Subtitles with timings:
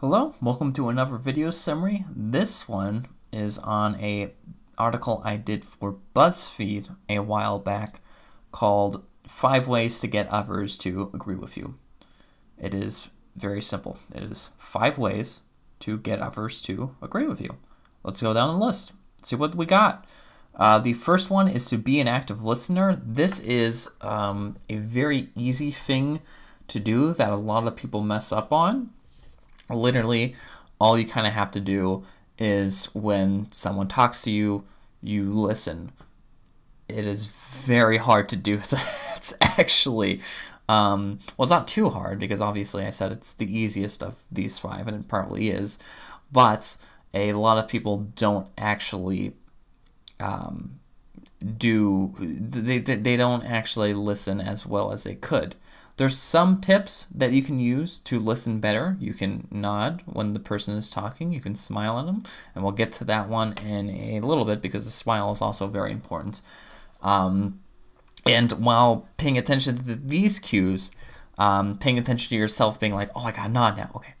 [0.00, 2.06] Hello, welcome to another video summary.
[2.08, 4.32] This one is on a
[4.78, 8.00] article I did for BuzzFeed a while back
[8.50, 11.74] called Five Ways to Get Others to Agree with You.
[12.56, 13.98] It is very simple.
[14.14, 15.42] It is five ways
[15.80, 17.56] to get others to agree with you.
[18.02, 18.94] Let's go down the list.
[19.20, 20.06] See what we got.
[20.54, 22.98] Uh, the first one is to be an active listener.
[23.04, 26.20] This is um, a very easy thing
[26.68, 28.94] to do that a lot of people mess up on
[29.74, 30.34] literally
[30.80, 32.04] all you kind of have to do
[32.38, 34.64] is when someone talks to you,
[35.02, 35.92] you listen.
[36.88, 40.20] It is very hard to do that, actually.
[40.68, 44.58] Um, well, it's not too hard because obviously I said it's the easiest of these
[44.58, 45.78] five, and it probably is.
[46.32, 46.76] But
[47.12, 49.34] a lot of people don't actually
[50.20, 50.78] um,
[51.58, 55.56] do, they, they don't actually listen as well as they could.
[56.00, 58.96] There's some tips that you can use to listen better.
[58.98, 61.30] You can nod when the person is talking.
[61.30, 62.22] You can smile at them,
[62.54, 65.66] and we'll get to that one in a little bit because the smile is also
[65.66, 66.40] very important.
[67.02, 67.60] Um,
[68.24, 70.90] and while paying attention to these cues,
[71.36, 73.90] um, paying attention to yourself, being like, "Oh, I got a nod now.
[73.96, 74.14] Okay,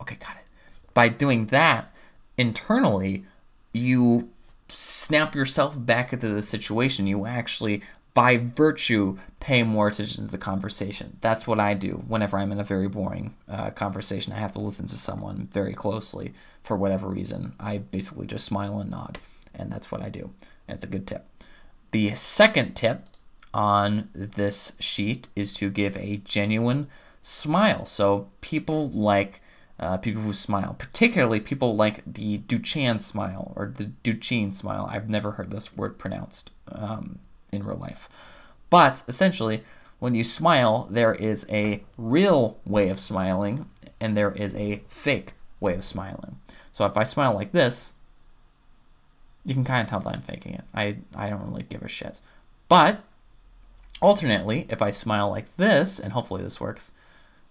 [0.00, 0.46] okay, got it."
[0.94, 1.94] By doing that
[2.38, 3.26] internally,
[3.74, 4.30] you
[4.68, 7.06] snap yourself back into the situation.
[7.06, 7.82] You actually
[8.18, 11.16] by virtue, pay more attention to the conversation.
[11.20, 14.32] That's what I do whenever I'm in a very boring uh, conversation.
[14.32, 17.52] I have to listen to someone very closely for whatever reason.
[17.60, 19.18] I basically just smile and nod,
[19.54, 20.30] and that's what I do.
[20.66, 21.26] And it's a good tip.
[21.92, 23.04] The second tip
[23.54, 26.88] on this sheet is to give a genuine
[27.22, 27.86] smile.
[27.86, 29.40] So people like
[29.78, 34.88] uh, people who smile, particularly people like the Duchamp smile or the Duchenne smile.
[34.90, 36.50] I've never heard this word pronounced.
[36.66, 37.20] Um,
[37.52, 38.08] in real life.
[38.70, 39.64] But essentially,
[39.98, 43.68] when you smile, there is a real way of smiling
[44.00, 46.38] and there is a fake way of smiling.
[46.72, 47.92] So if I smile like this,
[49.44, 50.64] you can kind of tell that I'm faking it.
[50.74, 52.20] I, I don't really give a shit.
[52.68, 53.00] But
[54.00, 56.92] alternately, if I smile like this, and hopefully this works,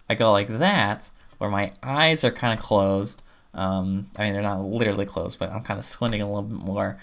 [0.09, 1.09] I go like that,
[1.40, 3.24] where my eyes are kind of closed.
[3.53, 6.59] Um, I mean, they're not literally closed, but I'm kind of squinting a little bit
[6.59, 6.97] more.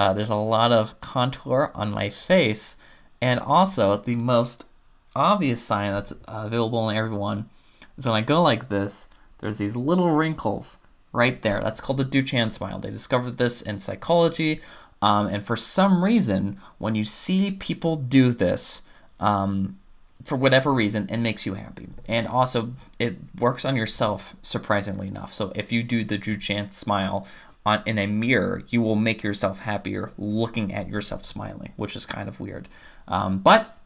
[0.00, 2.78] Uh, there's a lot of contour on my face,
[3.20, 4.70] and also the most
[5.14, 7.50] obvious sign that's available in everyone
[7.98, 9.10] is when I go like this,
[9.40, 10.78] there's these little wrinkles
[11.12, 11.60] right there.
[11.60, 12.78] That's called the Duchamp smile.
[12.78, 14.62] They discovered this in psychology,
[15.02, 18.80] um, and for some reason, when you see people do this,
[19.18, 19.78] um,
[20.24, 21.88] for whatever reason, it makes you happy.
[22.08, 25.34] And also, it works on yourself, surprisingly enough.
[25.34, 27.26] So if you do the Duchamp smile
[27.66, 32.06] on in a mirror, you will make yourself happier looking at yourself smiling, which is
[32.06, 32.68] kind of weird.
[33.06, 33.76] Um, but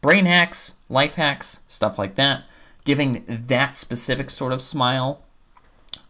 [0.00, 2.46] brain hacks, life hacks, stuff like that,
[2.84, 5.22] giving that specific sort of smile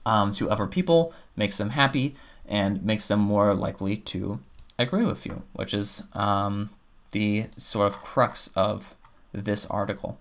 [0.04, 2.14] um, to other people makes them happy
[2.46, 4.40] and makes them more likely to
[4.78, 6.70] agree with you, which is um,
[7.12, 8.94] the sort of crux of
[9.32, 10.18] this article.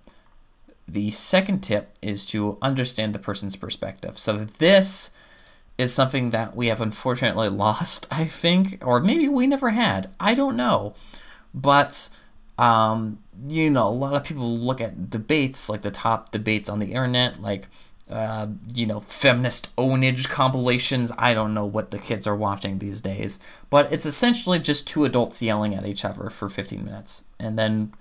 [0.88, 4.20] The second tip is to understand the person's perspective.
[4.20, 5.12] So this
[5.82, 10.10] is something that we have unfortunately lost, I think, or maybe we never had.
[10.20, 10.94] I don't know.
[11.54, 12.10] But,
[12.58, 16.80] um, you know, a lot of people look at debates, like the top debates on
[16.80, 17.68] the internet, like,
[18.10, 21.12] uh, you know, feminist ownage compilations.
[21.18, 23.40] I don't know what the kids are watching these days.
[23.70, 27.26] But it's essentially just two adults yelling at each other for 15 minutes.
[27.40, 27.94] And then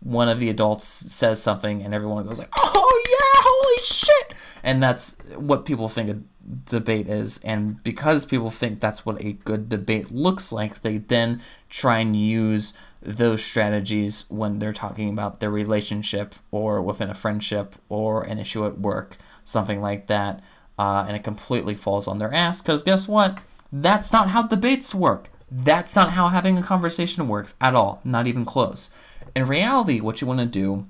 [0.00, 4.27] one of the adults says something and everyone goes like, oh yeah, holy shit!
[4.62, 6.18] And that's what people think a
[6.64, 7.42] debate is.
[7.44, 12.16] And because people think that's what a good debate looks like, they then try and
[12.16, 18.38] use those strategies when they're talking about their relationship or within a friendship or an
[18.38, 20.42] issue at work, something like that.
[20.78, 23.38] Uh, and it completely falls on their ass because guess what?
[23.72, 25.30] That's not how debates work.
[25.50, 28.90] That's not how having a conversation works at all, not even close.
[29.34, 30.86] In reality, what you want to do,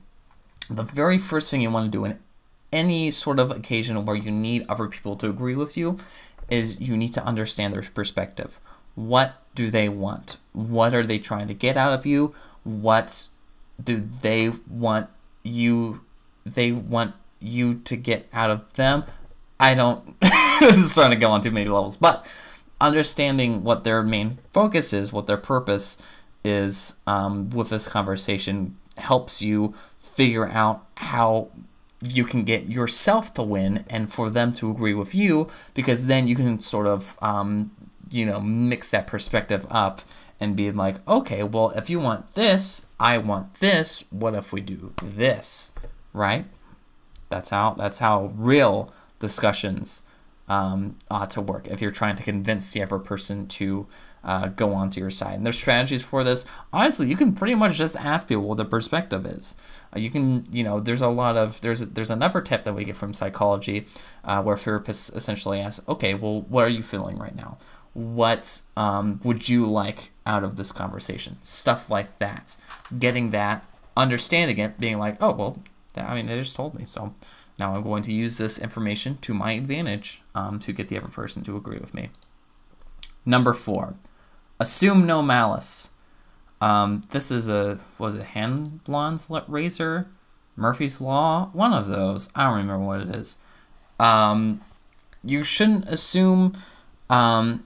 [0.68, 2.18] the very first thing you want to do in
[2.72, 5.96] any sort of occasion where you need other people to agree with you
[6.50, 8.60] is you need to understand their perspective.
[8.94, 10.38] What do they want?
[10.52, 12.34] What are they trying to get out of you?
[12.64, 13.28] What
[13.82, 15.08] do they want
[15.42, 16.04] you
[16.44, 19.04] they want you to get out of them?
[19.60, 20.18] I don't
[20.60, 22.30] this is starting to go on too many levels, but
[22.80, 26.06] understanding what their main focus is, what their purpose
[26.44, 31.48] is um, with this conversation helps you figure out how
[32.02, 36.28] you can get yourself to win and for them to agree with you because then
[36.28, 37.70] you can sort of um,
[38.10, 40.02] you know mix that perspective up
[40.40, 44.60] and be like okay well if you want this i want this what if we
[44.60, 45.72] do this
[46.12, 46.44] right?
[47.28, 50.02] That's how that's how real discussions
[50.48, 53.86] um, ought to work if you're trying to convince the other person to
[54.24, 55.34] uh, go onto your side.
[55.34, 56.46] And there's strategies for this.
[56.72, 59.56] Honestly, you can pretty much just ask people what their perspective is.
[59.94, 62.84] Uh, you can, you know, there's a lot of there's there's another tip that we
[62.84, 63.86] get from psychology
[64.24, 67.58] uh, where therapists essentially ask, okay, well, what are you feeling right now?
[67.94, 71.36] What um, would you like out of this conversation?
[71.42, 72.56] Stuff like that.
[72.98, 73.64] Getting that,
[73.96, 75.58] understanding it, being like, oh well,
[75.96, 77.14] I mean, they just told me, so
[77.58, 81.08] now I'm going to use this information to my advantage um, to get the other
[81.08, 82.10] person to agree with me.
[83.26, 83.94] Number four,
[84.60, 85.90] assume no malice.
[86.60, 90.08] Um, this is a, was it Hanlon's razor?
[90.56, 91.50] Murphy's Law?
[91.52, 92.30] One of those.
[92.34, 93.38] I don't remember what it is.
[94.00, 94.60] Um,
[95.24, 96.54] you shouldn't assume
[97.08, 97.64] um,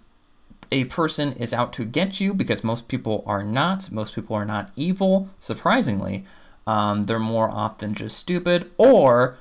[0.71, 3.91] a person is out to get you because most people are not.
[3.91, 6.25] Most people are not evil, surprisingly.
[6.67, 9.37] Um, they're more often just stupid, or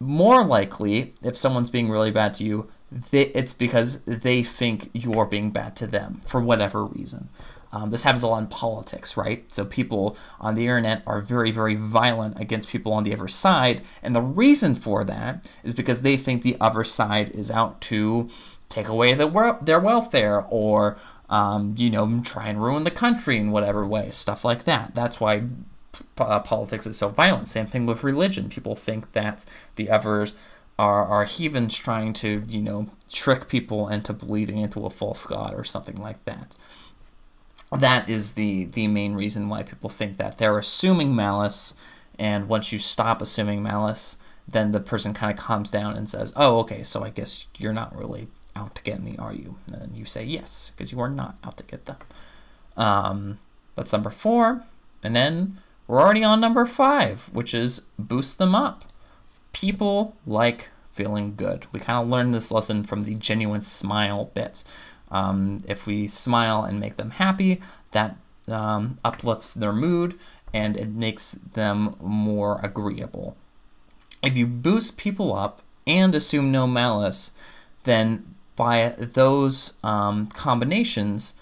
[0.00, 5.26] more likely, if someone's being really bad to you, they, it's because they think you're
[5.26, 7.28] being bad to them for whatever reason.
[7.72, 9.50] Um, this happens a lot in politics, right?
[9.52, 13.82] So people on the internet are very, very violent against people on the other side,
[14.02, 18.28] and the reason for that is because they think the other side is out to
[18.68, 20.96] take away the, their welfare or,
[21.28, 24.94] um, you know, try and ruin the country in whatever way, stuff like that.
[24.94, 25.42] That's why
[26.18, 27.48] uh, politics is so violent.
[27.48, 28.48] Same thing with religion.
[28.48, 29.44] People think that
[29.74, 30.34] the others
[30.78, 35.54] are, are heathens trying to, you know, trick people into believing into a false god
[35.54, 36.56] or something like that.
[37.72, 40.38] That is the, the main reason why people think that.
[40.38, 41.74] They're assuming malice,
[42.18, 46.32] and once you stop assuming malice, then the person kind of calms down and says,
[46.36, 49.56] oh, okay, so I guess you're not really out to get me, are you?
[49.72, 51.96] And you say yes, because you are not out to get them.
[52.76, 53.38] Um,
[53.74, 54.62] that's number four.
[55.02, 58.84] And then we're already on number five, which is boost them up.
[59.56, 61.66] People like feeling good.
[61.72, 64.76] We kind of learned this lesson from the genuine smile bits.
[65.10, 67.62] Um, if we smile and make them happy,
[67.92, 68.16] that
[68.48, 70.16] um, uplifts their mood
[70.52, 73.34] and it makes them more agreeable.
[74.22, 77.32] If you boost people up and assume no malice,
[77.84, 81.34] then by those um, combinations,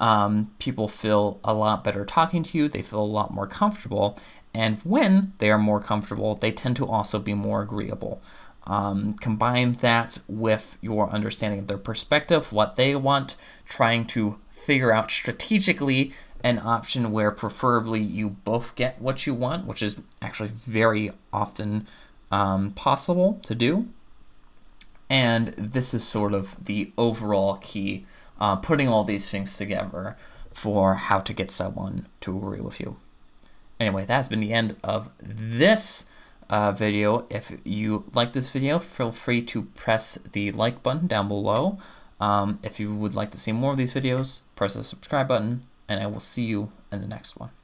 [0.00, 4.18] um, people feel a lot better talking to you, they feel a lot more comfortable,
[4.52, 8.20] and when they are more comfortable, they tend to also be more agreeable.
[8.66, 13.36] Um, combine that with your understanding of their perspective, what they want,
[13.66, 16.12] trying to figure out strategically
[16.42, 21.86] an option where preferably you both get what you want, which is actually very often
[22.30, 23.88] um, possible to do.
[25.08, 28.06] And this is sort of the overall key
[28.40, 30.16] uh, putting all these things together
[30.52, 32.96] for how to get someone to agree with you.
[33.80, 36.04] Anyway, that's been the end of this
[36.50, 37.26] uh, video.
[37.30, 41.78] If you like this video, feel free to press the like button down below.
[42.20, 45.62] Um, if you would like to see more of these videos, press the subscribe button,
[45.88, 47.50] and I will see you in the next one.